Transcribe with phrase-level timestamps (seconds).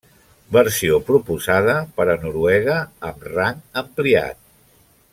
[0.55, 4.43] Versió proposada per a Noruega amb rang ampliat.